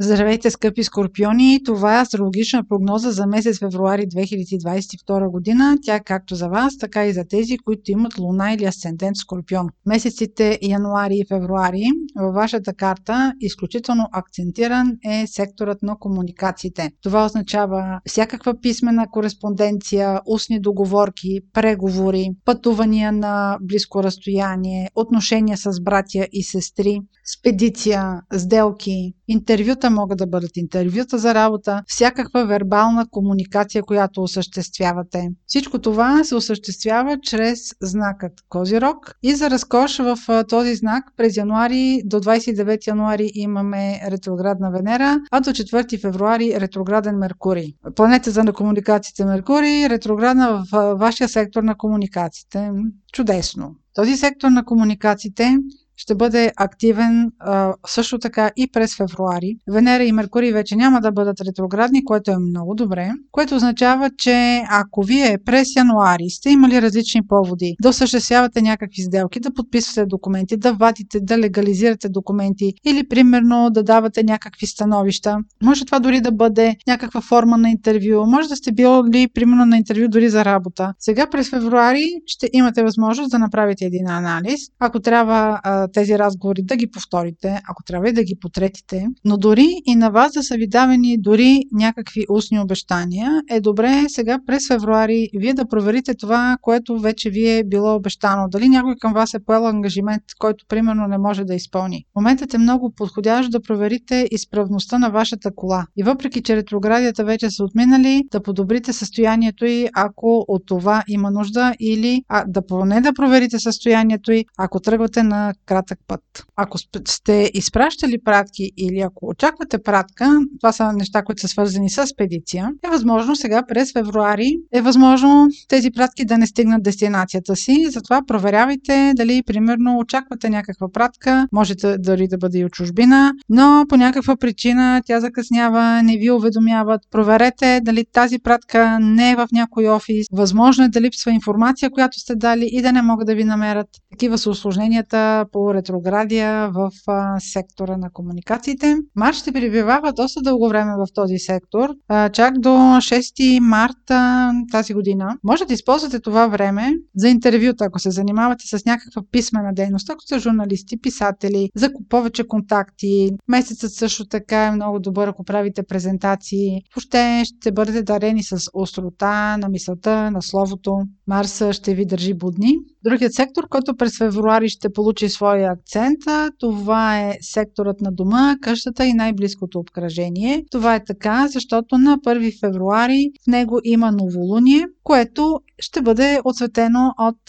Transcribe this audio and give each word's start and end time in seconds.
Здравейте, 0.00 0.50
скъпи 0.50 0.84
скорпиони! 0.84 1.60
Това 1.64 1.98
е 1.98 2.02
астрологична 2.02 2.64
прогноза 2.68 3.10
за 3.10 3.26
месец 3.26 3.58
февруари 3.58 4.02
2022 4.02 5.30
година. 5.30 5.78
Тя 5.82 5.94
е 5.94 6.04
както 6.04 6.34
за 6.34 6.48
вас, 6.48 6.78
така 6.78 7.06
и 7.06 7.12
за 7.12 7.24
тези, 7.28 7.58
които 7.58 7.90
имат 7.90 8.18
луна 8.18 8.52
или 8.52 8.64
асцендент 8.64 9.16
скорпион. 9.16 9.66
Месеците 9.86 10.58
януари 10.62 11.14
и 11.14 11.24
февруари 11.28 11.84
във 12.16 12.34
вашата 12.34 12.74
карта 12.74 13.32
изключително 13.40 14.08
акцентиран 14.12 14.92
е 15.04 15.26
секторът 15.26 15.82
на 15.82 15.96
комуникациите. 15.98 16.90
Това 17.02 17.24
означава 17.24 18.00
всякаква 18.08 18.60
писмена 18.60 19.06
кореспонденция, 19.10 20.20
устни 20.26 20.60
договорки, 20.60 21.40
преговори, 21.52 22.28
пътувания 22.44 23.12
на 23.12 23.58
близко 23.62 24.02
разстояние, 24.02 24.88
отношения 24.94 25.56
с 25.56 25.82
братя 25.82 26.26
и 26.32 26.42
сестри, 26.42 27.00
спедиция, 27.38 28.20
сделки, 28.32 29.12
интервюта 29.28 29.85
могат 29.90 30.18
да 30.18 30.26
бъдат 30.26 30.56
интервюта 30.56 31.18
за 31.18 31.34
работа, 31.34 31.82
всякаква 31.86 32.46
вербална 32.46 33.06
комуникация, 33.10 33.82
която 33.82 34.22
осъществявате. 34.22 35.28
Всичко 35.46 35.78
това 35.78 36.24
се 36.24 36.34
осъществява 36.34 37.18
чрез 37.22 37.58
знакът 37.82 38.32
Козирог 38.48 39.14
и 39.22 39.34
за 39.34 39.50
разкош 39.50 39.98
в 39.98 40.18
този 40.48 40.74
знак 40.74 41.04
през 41.16 41.36
януари 41.36 42.02
до 42.04 42.20
29 42.20 42.86
януари 42.86 43.30
имаме 43.34 44.00
ретроградна 44.10 44.70
Венера, 44.70 45.20
а 45.30 45.40
до 45.40 45.50
4 45.50 46.00
февруари 46.00 46.60
ретрограден 46.60 47.18
Меркурий. 47.18 47.74
Планета 47.96 48.30
за 48.30 48.44
на 48.44 48.52
комуникациите 48.52 49.24
Меркурий, 49.24 49.88
ретроградна 49.88 50.64
в 50.72 50.94
вашия 50.94 51.28
сектор 51.28 51.62
на 51.62 51.74
комуникациите. 51.76 52.70
Чудесно! 53.12 53.74
Този 53.94 54.16
сектор 54.16 54.48
на 54.48 54.64
комуникациите 54.64 55.56
ще 55.96 56.14
бъде 56.14 56.52
активен 56.56 57.32
а, 57.38 57.74
също 57.86 58.18
така 58.18 58.50
и 58.56 58.68
през 58.72 58.96
февруари. 58.96 59.56
Венера 59.68 60.04
и 60.04 60.12
Меркурий 60.12 60.52
вече 60.52 60.76
няма 60.76 61.00
да 61.00 61.12
бъдат 61.12 61.40
ретроградни, 61.40 62.04
което 62.04 62.30
е 62.30 62.38
много 62.38 62.74
добре, 62.74 63.10
което 63.32 63.54
означава, 63.54 64.10
че 64.18 64.62
ако 64.70 65.02
вие 65.02 65.38
през 65.44 65.76
януари 65.76 66.30
сте 66.30 66.50
имали 66.50 66.82
различни 66.82 67.26
поводи 67.28 67.76
да 67.82 67.88
осъществявате 67.88 68.62
някакви 68.62 69.02
сделки, 69.02 69.40
да 69.40 69.54
подписвате 69.54 70.06
документи, 70.06 70.56
да 70.56 70.72
вадите, 70.72 71.20
да 71.20 71.38
легализирате 71.38 72.08
документи 72.08 72.72
или 72.84 73.08
примерно 73.08 73.70
да 73.70 73.82
давате 73.82 74.22
някакви 74.22 74.66
становища, 74.66 75.36
може 75.62 75.84
това 75.84 75.98
дори 75.98 76.20
да 76.20 76.32
бъде 76.32 76.76
някаква 76.86 77.20
форма 77.20 77.58
на 77.58 77.70
интервю, 77.70 78.26
може 78.26 78.48
да 78.48 78.56
сте 78.56 78.72
били 78.72 79.28
примерно 79.34 79.66
на 79.66 79.76
интервю 79.76 80.08
дори 80.08 80.28
за 80.28 80.44
работа. 80.44 80.92
Сега 80.98 81.26
през 81.30 81.50
февруари 81.50 82.04
ще 82.26 82.50
имате 82.52 82.82
възможност 82.82 83.30
да 83.30 83.38
направите 83.38 83.84
един 83.84 84.08
анализ. 84.08 84.60
Ако 84.80 85.00
трябва 85.00 85.60
тези 85.92 86.18
разговори 86.18 86.62
да 86.62 86.76
ги 86.76 86.90
повторите, 86.90 87.60
ако 87.70 87.82
трябва 87.82 88.08
и 88.08 88.12
да 88.12 88.24
ги 88.24 88.34
потретите, 88.40 89.06
но 89.24 89.36
дори 89.36 89.68
и 89.86 89.96
на 89.96 90.10
вас 90.10 90.32
да 90.32 90.42
са 90.42 90.54
ви 90.54 90.68
давени 90.68 91.18
дори 91.18 91.60
някакви 91.72 92.24
устни 92.30 92.60
обещания, 92.60 93.42
е 93.50 93.60
добре 93.60 94.04
сега 94.08 94.38
през 94.46 94.68
февруари 94.68 95.28
вие 95.34 95.54
да 95.54 95.68
проверите 95.68 96.14
това, 96.14 96.56
което 96.62 96.98
вече 96.98 97.30
ви 97.30 97.50
е 97.50 97.64
било 97.64 97.94
обещано. 97.94 98.48
Дали 98.48 98.68
някой 98.68 98.94
към 99.00 99.12
вас 99.12 99.34
е 99.34 99.44
поел 99.46 99.66
ангажимент, 99.66 100.22
който 100.38 100.64
примерно 100.68 101.06
не 101.08 101.18
може 101.18 101.44
да 101.44 101.54
изпълни. 101.54 102.04
Моментът 102.16 102.54
е 102.54 102.58
много 102.58 102.92
подходящ 102.96 103.50
да 103.50 103.60
проверите 103.60 104.28
изправността 104.30 104.98
на 104.98 105.10
вашата 105.10 105.50
кола. 105.54 105.86
И 105.96 106.02
въпреки, 106.02 106.42
че 106.42 106.56
ретроградията 106.56 107.24
вече 107.24 107.50
са 107.50 107.64
отминали, 107.64 108.22
да 108.30 108.42
подобрите 108.42 108.92
състоянието 108.92 109.66
й, 109.66 109.88
ако 109.94 110.44
от 110.48 110.62
това 110.66 111.02
има 111.08 111.30
нужда, 111.30 111.74
или 111.80 112.22
а, 112.28 112.44
да 112.48 112.66
поне 112.66 113.00
да 113.00 113.12
проверите 113.12 113.58
състоянието 113.58 114.32
й, 114.32 114.44
ако 114.58 114.80
тръгвате 114.80 115.22
на 115.22 115.54
кратък 115.76 115.98
път. 116.08 116.20
Ако 116.56 116.78
сте 117.08 117.50
изпращали 117.54 118.18
пратки 118.24 118.70
или 118.76 119.00
ако 119.00 119.26
очаквате 119.26 119.82
пратка, 119.82 120.40
това 120.60 120.72
са 120.72 120.92
неща, 120.92 121.22
които 121.22 121.40
са 121.40 121.48
свързани 121.48 121.90
с 121.90 122.06
спедиция, 122.06 122.70
е 122.84 122.88
възможно 122.88 123.36
сега 123.36 123.62
през 123.68 123.92
февруари, 123.92 124.56
е 124.72 124.80
възможно 124.80 125.48
тези 125.68 125.90
пратки 125.90 126.24
да 126.24 126.38
не 126.38 126.46
стигнат 126.46 126.82
дестинацията 126.82 127.56
си. 127.56 127.86
Затова 127.88 128.22
проверявайте 128.26 129.12
дали, 129.16 129.42
примерно, 129.46 129.98
очаквате 129.98 130.50
някаква 130.50 130.88
пратка, 130.92 131.46
можете 131.52 131.98
дори 131.98 132.28
да 132.28 132.38
бъде 132.38 132.58
и 132.58 132.64
от 132.64 132.72
чужбина, 132.72 133.32
но 133.48 133.84
по 133.88 133.96
някаква 133.96 134.36
причина 134.36 135.02
тя 135.06 135.20
закъснява, 135.20 136.02
не 136.02 136.16
ви 136.16 136.30
уведомяват. 136.30 137.00
Проверете 137.10 137.80
дали 137.82 138.04
тази 138.12 138.38
пратка 138.38 138.98
не 139.00 139.30
е 139.30 139.36
в 139.36 139.48
някой 139.52 139.88
офис. 139.88 140.26
Възможно 140.32 140.84
е 140.84 140.88
да 140.88 141.00
липсва 141.00 141.32
информация, 141.32 141.90
която 141.90 142.20
сте 142.20 142.34
дали 142.36 142.68
и 142.72 142.82
да 142.82 142.92
не 142.92 143.02
могат 143.02 143.26
да 143.26 143.34
ви 143.34 143.44
намерят. 143.44 143.88
Такива 144.10 144.38
са 144.38 144.50
осложненията 144.50 145.44
по 145.52 145.65
ретроградия 145.74 146.70
в 146.70 146.90
а, 147.06 147.40
сектора 147.40 147.96
на 147.96 148.10
комуникациите. 148.12 148.96
Марс 149.16 149.38
ще 149.38 149.52
прибивава 149.52 150.12
доста 150.12 150.40
дълго 150.42 150.68
време 150.68 150.92
в 150.92 151.06
този 151.14 151.38
сектор, 151.38 151.90
а, 152.08 152.28
чак 152.28 152.58
до 152.58 152.68
6 152.68 153.60
марта 153.60 154.50
тази 154.72 154.94
година. 154.94 155.38
Може 155.44 155.64
да 155.64 155.74
използвате 155.74 156.20
това 156.20 156.46
време 156.46 156.92
за 157.16 157.28
интервюта, 157.28 157.84
ако 157.84 157.98
се 157.98 158.10
занимавате 158.10 158.64
с 158.66 158.84
някаква 158.84 159.22
писмена 159.30 159.74
дейност, 159.74 160.10
ако 160.10 160.20
сте 160.20 160.38
журналисти, 160.38 161.00
писатели, 161.00 161.68
за 161.76 161.90
повече 162.08 162.46
контакти. 162.46 163.30
Месецът 163.48 163.92
също 163.92 164.26
така 164.26 164.64
е 164.64 164.70
много 164.70 164.98
добър, 164.98 165.28
ако 165.28 165.44
правите 165.44 165.82
презентации. 165.82 166.82
Въобще 166.94 167.42
ще 167.44 167.72
бъдете 167.72 168.02
дарени 168.02 168.42
с 168.42 168.70
острота 168.74 169.56
на 169.56 169.68
мисълта, 169.68 170.30
на 170.30 170.42
словото. 170.42 170.98
Марс 171.26 171.62
ще 171.70 171.94
ви 171.94 172.06
държи 172.06 172.34
будни. 172.34 172.74
Другият 173.04 173.34
сектор, 173.34 173.68
който 173.68 173.96
през 173.96 174.18
февруари 174.18 174.68
ще 174.68 174.92
получи 174.92 175.28
своя 175.28 175.55
акцент, 175.64 176.18
това 176.58 177.20
е 177.20 177.38
секторът 177.40 178.00
на 178.00 178.12
дома, 178.12 178.56
къщата 178.62 179.06
и 179.06 179.14
най-близкото 179.14 179.78
обкръжение. 179.78 180.64
Това 180.70 180.94
е 180.94 181.04
така, 181.04 181.48
защото 181.48 181.98
на 181.98 182.18
1 182.18 182.60
февруари 182.60 183.30
в 183.42 183.46
него 183.46 183.80
има 183.84 184.12
новолуние, 184.12 184.86
което 185.06 185.60
ще 185.78 186.02
бъде 186.02 186.40
отсветено 186.44 187.12
от 187.18 187.40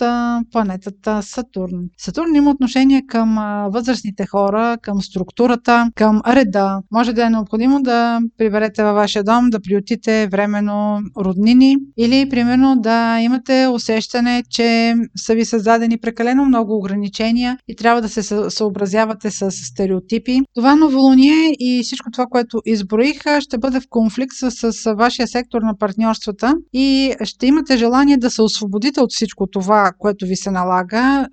планетата 0.52 1.22
Сатурн. 1.22 1.80
Сатурн 1.98 2.36
има 2.36 2.52
отношение 2.52 3.02
към 3.08 3.36
възрастните 3.74 4.26
хора, 4.26 4.78
към 4.82 5.02
структурата, 5.02 5.92
към 5.96 6.22
реда. 6.28 6.80
Може 6.92 7.14
да 7.14 7.26
е 7.26 7.30
необходимо 7.30 7.82
да 7.82 8.20
приберете 8.38 8.84
във 8.84 8.96
вашия 8.96 9.24
дом, 9.24 9.50
да 9.50 9.60
приютите 9.60 10.28
временно 10.32 11.00
роднини 11.18 11.76
или 11.98 12.30
примерно 12.30 12.76
да 12.76 13.20
имате 13.22 13.68
усещане, 13.68 14.44
че 14.50 14.96
са 15.16 15.36
ви 15.36 15.46
създадени 15.46 15.98
прекалено 15.98 16.46
много 16.46 16.78
ограничения 16.78 17.58
и 17.68 17.76
трябва 17.76 18.02
да 18.02 18.10
се 18.10 18.50
съобразявате 18.50 19.32
с 19.32 19.52
стереотипи. 19.52 20.40
Това 20.56 20.76
новолуние 20.76 21.56
и 21.60 21.82
всичко 21.84 22.12
това, 22.12 22.26
което 22.26 22.62
изброих, 22.66 23.22
ще 23.40 23.58
бъде 23.58 23.80
в 23.80 23.88
конфликт 23.90 24.36
с, 24.36 24.72
с 24.72 24.94
вашия 24.94 25.28
сектор 25.28 25.62
на 25.62 25.78
партньорствата 25.78 26.56
и 26.74 27.14
ще 27.24 27.47
имате 27.48 27.78
желание 27.78 28.18
да 28.18 28.30
се 28.30 28.42
освободите 28.42 29.02
от 29.02 29.12
всичко 29.12 29.48
това, 29.48 29.92
което 30.00 30.26
ви 30.26 30.36
се 30.36 30.52
налага 30.52 31.28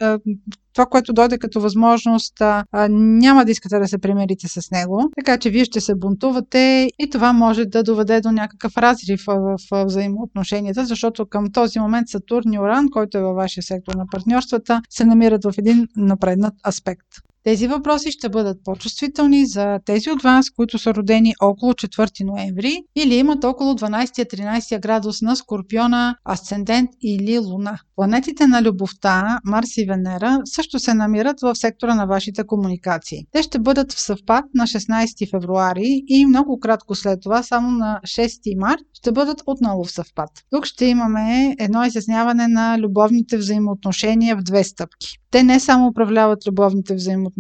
това, 0.75 0.87
което 0.87 1.13
дойде 1.13 1.39
като 1.39 1.61
възможност, 1.61 2.33
няма 2.89 3.45
да 3.45 3.51
искате 3.51 3.79
да 3.79 3.89
се 3.89 3.99
примерите 3.99 4.49
с 4.49 4.71
него. 4.71 5.11
Така 5.17 5.39
че 5.39 5.51
вие 5.51 5.65
ще 5.65 5.81
се 5.81 5.95
бунтувате 5.95 6.91
и 6.99 7.11
това 7.11 7.33
може 7.33 7.65
да 7.65 7.83
доведе 7.83 8.21
до 8.21 8.33
някакъв 8.33 8.77
разрив 8.77 9.25
в, 9.27 9.85
взаимоотношенията, 9.85 10.85
защото 10.87 11.27
към 11.27 11.53
този 11.53 11.79
момент 11.79 12.09
Сатурн 12.09 12.53
и 12.53 12.59
Оран, 12.59 12.89
който 12.91 13.19
е 13.19 13.23
във 13.23 13.37
вашия 13.37 13.63
сектор 13.63 13.95
на 13.95 14.07
партньорствата, 14.07 14.81
се 14.91 15.05
намират 15.05 15.45
в 15.45 15.55
един 15.59 15.87
напреднат 15.97 16.55
аспект. 16.67 17.07
Тези 17.45 17.67
въпроси 17.67 18.11
ще 18.11 18.29
бъдат 18.29 18.59
по-чувствителни 18.65 19.47
за 19.47 19.79
тези 19.85 20.11
от 20.11 20.23
вас, 20.23 20.51
които 20.51 20.79
са 20.79 20.95
родени 20.95 21.35
около 21.43 21.73
4 21.73 22.25
ноември 22.25 22.77
или 22.97 23.15
имат 23.15 23.45
около 23.45 23.75
12-13 23.75 24.81
градус 24.81 25.23
на 25.23 25.37
Скорпиона, 25.37 26.17
Асцендент 26.25 26.91
или 27.03 27.39
Луна. 27.39 27.79
Планетите 27.97 28.47
на 28.47 28.63
любовта, 28.63 29.39
Марс 29.45 29.77
и 29.77 29.85
Венера, 29.85 30.41
също 30.45 30.79
се 30.79 30.95
намират 30.95 31.41
в 31.41 31.55
сектора 31.55 31.95
на 31.95 32.07
вашите 32.07 32.47
комуникации. 32.47 33.27
Те 33.33 33.43
ще 33.43 33.59
бъдат 33.59 33.93
в 33.93 34.01
съвпад 34.01 34.45
на 34.55 34.65
16 34.65 35.31
февруари 35.31 36.03
и 36.07 36.27
много 36.27 36.61
кратко 36.61 36.95
след 36.95 37.21
това, 37.23 37.43
само 37.43 37.71
на 37.71 38.01
6 38.05 38.61
март, 38.61 38.83
ще 38.93 39.13
бъдат 39.13 39.43
отново 39.47 39.85
в 39.85 39.93
съвпад. 39.93 40.31
Тук 40.51 40.67
ще 40.67 40.85
имаме 40.85 41.57
едно 41.59 41.85
изясняване 41.85 42.49
на 42.49 42.79
любовните 42.79 43.37
взаимоотношения 43.37 44.37
в 44.37 44.43
две 44.43 44.65
стъпки. 44.65 45.19
Те 45.31 45.43
не 45.43 45.61
само 45.61 45.87
управляват 45.87 46.47
любовните 46.47 46.95
взаимоотношения, 46.95 47.34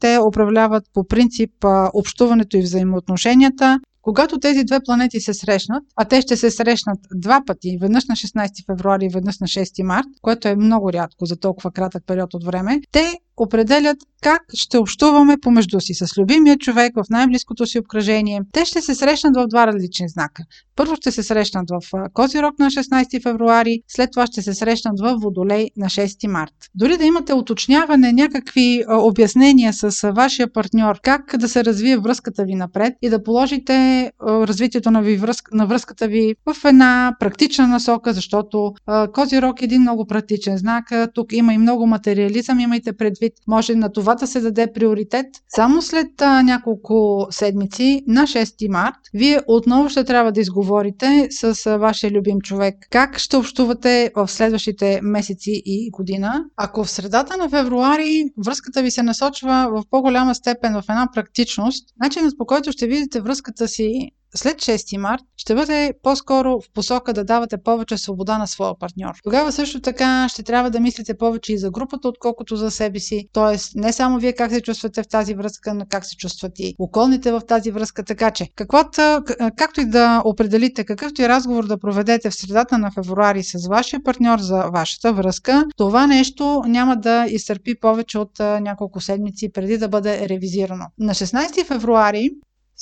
те 0.00 0.18
управляват 0.28 0.84
по 0.94 1.06
принцип 1.06 1.50
общуването 1.94 2.56
и 2.56 2.62
взаимоотношенията, 2.62 3.80
когато 4.02 4.38
тези 4.38 4.64
две 4.64 4.80
планети 4.84 5.20
се 5.20 5.34
срещнат, 5.34 5.82
а 5.96 6.04
те 6.04 6.20
ще 6.20 6.36
се 6.36 6.50
срещнат 6.50 6.98
два 7.14 7.42
пъти, 7.46 7.78
веднъж 7.80 8.04
на 8.06 8.14
16 8.14 8.66
февруари 8.66 9.04
и 9.04 9.08
веднъж 9.08 9.38
на 9.38 9.46
6 9.46 9.82
март, 9.82 10.06
което 10.22 10.48
е 10.48 10.56
много 10.56 10.92
рядко 10.92 11.26
за 11.26 11.36
толкова 11.36 11.70
кратък 11.70 12.02
период 12.06 12.34
от 12.34 12.44
време, 12.44 12.80
те 12.92 13.18
определят 13.42 13.98
как 14.22 14.42
ще 14.54 14.78
общуваме 14.78 15.36
помежду 15.42 15.80
си 15.80 15.94
с 15.94 16.18
любимия 16.18 16.56
човек 16.56 16.92
в 16.96 17.04
най-близкото 17.10 17.66
си 17.66 17.78
обкръжение. 17.78 18.40
Те 18.52 18.64
ще 18.64 18.80
се 18.80 18.94
срещнат 18.94 19.36
в 19.36 19.46
два 19.46 19.66
различни 19.66 20.08
знака. 20.08 20.42
Първо 20.76 20.96
ще 20.96 21.10
се 21.10 21.22
срещнат 21.22 21.70
в 21.70 22.10
Козирог 22.14 22.58
на 22.58 22.66
16 22.66 23.22
февруари, 23.22 23.80
след 23.88 24.10
това 24.12 24.26
ще 24.26 24.42
се 24.42 24.54
срещнат 24.54 25.00
в 25.00 25.16
Водолей 25.20 25.68
на 25.76 25.86
6 25.86 26.26
март. 26.26 26.52
Дори 26.74 26.96
да 26.96 27.04
имате 27.04 27.34
уточняване, 27.34 28.12
някакви 28.12 28.84
обяснения 28.88 29.72
с 29.72 30.12
вашия 30.12 30.52
партньор, 30.52 31.00
как 31.02 31.36
да 31.38 31.48
се 31.48 31.64
развие 31.64 31.98
връзката 31.98 32.44
ви 32.44 32.54
напред 32.54 32.94
и 33.02 33.08
да 33.08 33.22
положите 33.22 34.10
развитието 34.22 34.90
на, 34.90 35.02
ви 35.02 35.16
връзка, 35.16 35.56
на 35.56 35.66
връзката 35.66 36.08
ви 36.08 36.34
в 36.46 36.64
една 36.64 37.16
практична 37.20 37.66
насока, 37.66 38.12
защото 38.12 38.72
Козирог 39.12 39.62
е 39.62 39.64
един 39.64 39.80
много 39.82 40.06
практичен 40.06 40.56
знак. 40.56 40.84
Тук 41.14 41.32
има 41.32 41.54
и 41.54 41.58
много 41.58 41.86
материализъм, 41.86 42.60
имайте 42.60 42.92
предвид. 42.92 43.29
Може 43.46 43.74
на 43.74 43.92
това 43.92 44.14
да 44.14 44.26
се 44.26 44.40
даде 44.40 44.72
приоритет. 44.72 45.26
Само 45.48 45.82
след 45.82 46.20
няколко 46.44 47.26
седмици, 47.30 48.02
на 48.06 48.22
6 48.22 48.68
март, 48.68 48.96
вие 49.14 49.40
отново 49.46 49.88
ще 49.88 50.04
трябва 50.04 50.32
да 50.32 50.40
изговорите 50.40 51.28
с 51.30 51.78
вашия 51.78 52.10
любим 52.10 52.40
човек 52.40 52.74
как 52.90 53.18
ще 53.18 53.36
общувате 53.36 54.10
в 54.16 54.28
следващите 54.28 55.00
месеци 55.02 55.62
и 55.64 55.90
година. 55.90 56.44
Ако 56.56 56.84
в 56.84 56.90
средата 56.90 57.36
на 57.36 57.48
февруари 57.48 58.24
връзката 58.44 58.82
ви 58.82 58.90
се 58.90 59.02
насочва 59.02 59.68
в 59.72 59.82
по-голяма 59.90 60.34
степен 60.34 60.72
в 60.72 60.84
една 60.88 61.08
практичност, 61.14 61.88
начинът 62.00 62.38
по 62.38 62.46
който 62.46 62.72
ще 62.72 62.86
видите 62.86 63.20
връзката 63.20 63.68
си 63.68 64.10
след 64.34 64.56
6 64.56 64.96
март 64.96 65.22
ще 65.36 65.54
бъде 65.54 65.92
по-скоро 66.02 66.60
в 66.60 66.72
посока 66.74 67.12
да 67.12 67.24
давате 67.24 67.56
повече 67.64 67.98
свобода 67.98 68.38
на 68.38 68.46
своя 68.46 68.78
партньор. 68.78 69.12
Тогава 69.24 69.52
също 69.52 69.80
така 69.80 70.28
ще 70.28 70.42
трябва 70.42 70.70
да 70.70 70.80
мислите 70.80 71.16
повече 71.16 71.52
и 71.52 71.58
за 71.58 71.70
групата, 71.70 72.08
отколкото 72.08 72.56
за 72.56 72.70
себе 72.70 72.98
си. 73.00 73.28
Тоест, 73.32 73.72
не 73.74 73.92
само 73.92 74.18
вие 74.18 74.32
как 74.32 74.50
се 74.50 74.60
чувствате 74.60 75.02
в 75.02 75.08
тази 75.08 75.34
връзка, 75.34 75.74
но 75.74 75.84
как 75.88 76.04
се 76.06 76.16
чувстват 76.16 76.52
и 76.58 76.74
околните 76.78 77.32
в 77.32 77.40
тази 77.48 77.70
връзка. 77.70 78.04
Така 78.04 78.30
че, 78.30 78.48
каквото, 78.54 79.22
както 79.56 79.80
и 79.80 79.84
да 79.84 80.22
определите, 80.24 80.84
какъвто 80.84 81.22
и 81.22 81.28
разговор 81.28 81.66
да 81.66 81.78
проведете 81.78 82.30
в 82.30 82.34
средата 82.34 82.78
на 82.78 82.90
февруари 82.90 83.42
с 83.42 83.68
вашия 83.68 84.02
партньор 84.02 84.38
за 84.38 84.64
вашата 84.72 85.12
връзка, 85.12 85.64
това 85.76 86.06
нещо 86.06 86.62
няма 86.66 86.96
да 86.96 87.26
изтърпи 87.28 87.80
повече 87.80 88.18
от 88.18 88.38
няколко 88.38 89.00
седмици 89.00 89.52
преди 89.52 89.78
да 89.78 89.88
бъде 89.88 90.28
ревизирано. 90.28 90.84
На 90.98 91.14
16 91.14 91.66
февруари 91.66 92.30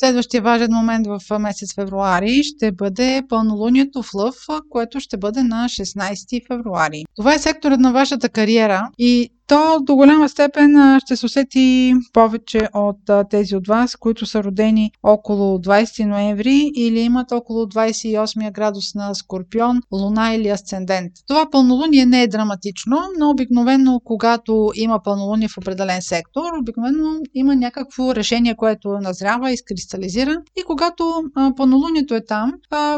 Следващия 0.01 0.43
важен 0.43 0.73
момент 0.73 1.07
в 1.07 1.39
месец 1.39 1.75
февруари 1.75 2.43
ще 2.43 2.73
бъде 2.73 3.23
пълнолунието 3.29 4.03
в 4.03 4.15
Лъв, 4.15 4.37
което 4.71 5.01
ще 5.01 5.17
бъде 5.17 5.43
на 5.43 5.65
16 5.69 6.47
февруари. 6.47 7.05
Това 7.17 7.35
е 7.35 7.39
секторът 7.39 7.81
на 7.81 7.93
вашата 7.93 8.29
кариера 8.29 8.89
и 8.99 9.31
то 9.49 9.81
до 9.83 9.97
голяма 9.97 10.29
степен 10.29 10.99
ще 11.01 11.17
се 11.17 11.27
усети 11.27 11.95
повече 12.13 12.69
от 12.75 13.29
тези 13.31 13.57
от 13.57 13.67
вас, 13.67 13.97
които 13.97 14.27
са 14.27 14.43
родени 14.43 14.93
около 15.03 15.59
20 15.59 16.05
ноември 16.05 16.71
или 16.77 17.01
имат 17.01 17.33
около 17.33 17.65
28 17.65 18.53
градус 18.53 18.95
на 18.95 19.15
Скорпион, 19.15 19.81
Луна 19.93 20.35
или 20.35 20.49
Асцендент. 20.49 21.13
Това 21.27 21.51
пълнолуние 21.51 22.07
не 22.07 22.23
е 22.23 22.29
драматично, 22.29 22.99
но 23.19 23.31
обикновено 23.31 24.01
когато 24.05 24.71
има 24.75 25.03
пълнолуние 25.03 25.49
в 25.49 25.59
определен 25.59 26.03
сектор, 26.03 26.43
обикновено 26.61 27.21
има 27.35 27.57
някакво 27.57 28.15
решение, 28.15 28.55
което 28.57 28.89
назрява, 28.89 29.53
изкристализира 29.53 30.43
и 30.57 30.63
когато 30.67 31.23
пълнолунието 31.57 32.15
е 32.15 32.25
там, 32.25 32.53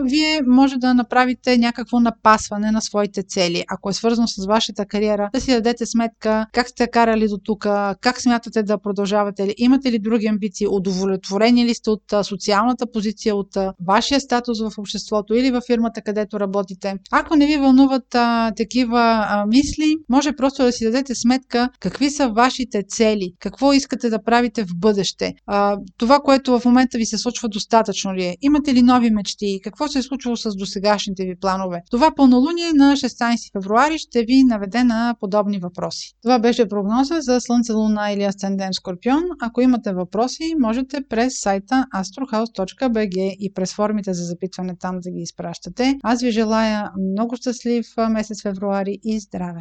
вие 0.04 0.40
може 0.46 0.76
да 0.76 0.94
направите 0.94 1.58
някакво 1.58 2.00
напасване 2.00 2.70
на 2.70 2.82
своите 2.82 3.22
цели. 3.22 3.64
Ако 3.68 3.90
е 3.90 3.92
свързано 3.92 4.28
с 4.28 4.46
вашата 4.46 4.86
кариера, 4.86 5.30
да 5.34 5.40
си 5.40 5.50
дадете 5.50 5.86
сметка 5.86 6.39
как 6.52 6.68
сте 6.68 6.86
карали 6.86 7.28
до 7.28 7.38
тук, 7.38 7.62
как 8.00 8.20
смятате 8.20 8.62
да 8.62 8.78
продължавате, 8.78 9.54
имате 9.58 9.92
ли 9.92 9.98
други 9.98 10.26
амбиции, 10.26 10.66
удовлетворени 10.68 11.64
ли 11.64 11.74
сте 11.74 11.90
от 11.90 12.02
социалната 12.22 12.86
позиция, 12.92 13.36
от 13.36 13.56
вашия 13.86 14.20
статус 14.20 14.60
в 14.60 14.78
обществото 14.78 15.34
или 15.34 15.50
във 15.50 15.64
фирмата, 15.64 16.02
където 16.02 16.40
работите. 16.40 16.94
Ако 17.10 17.36
не 17.36 17.46
ви 17.46 17.56
вълнуват 17.56 18.14
а, 18.14 18.52
такива 18.56 19.00
а, 19.00 19.46
мисли, 19.46 19.96
може 20.08 20.32
просто 20.32 20.62
да 20.62 20.72
си 20.72 20.84
дадете 20.84 21.14
сметка 21.14 21.68
какви 21.80 22.10
са 22.10 22.28
вашите 22.28 22.82
цели, 22.88 23.32
какво 23.38 23.72
искате 23.72 24.10
да 24.10 24.22
правите 24.22 24.64
в 24.64 24.76
бъдеще. 24.76 25.34
А, 25.46 25.76
това, 25.96 26.20
което 26.20 26.58
в 26.58 26.64
момента 26.64 26.98
ви 26.98 27.06
се 27.06 27.18
случва, 27.18 27.48
достатъчно 27.48 28.14
ли 28.14 28.24
е? 28.24 28.36
Имате 28.42 28.74
ли 28.74 28.82
нови 28.82 29.10
мечти? 29.10 29.60
Какво 29.64 29.88
се 29.88 29.98
е 29.98 30.02
случило 30.02 30.36
с 30.36 30.56
досегашните 30.56 31.24
ви 31.24 31.36
планове? 31.40 31.82
Това 31.90 32.14
пълнолуние 32.16 32.72
на 32.72 32.96
16 32.96 33.52
февруари 33.52 33.98
ще 33.98 34.22
ви 34.24 34.44
наведе 34.44 34.84
на 34.84 35.14
подобни 35.20 35.58
въпроси. 35.58 36.14
Това 36.30 36.38
беше 36.38 36.68
прогноза 36.68 37.20
за 37.20 37.40
Слънце, 37.40 37.72
Луна 37.72 38.12
или 38.12 38.22
Асцендент 38.22 38.74
Скорпион. 38.74 39.22
Ако 39.42 39.60
имате 39.60 39.92
въпроси, 39.92 40.54
можете 40.60 41.04
през 41.08 41.32
сайта 41.40 41.86
astrohouse.bg 41.94 43.36
и 43.40 43.52
през 43.54 43.74
формите 43.74 44.14
за 44.14 44.24
запитване 44.24 44.76
там 44.80 45.00
да 45.00 45.10
ги 45.10 45.20
изпращате. 45.20 45.98
Аз 46.02 46.22
ви 46.22 46.30
желая 46.30 46.90
много 47.12 47.36
щастлив 47.36 47.86
месец 48.10 48.42
февруари 48.42 48.98
и 49.04 49.20
здраве! 49.20 49.58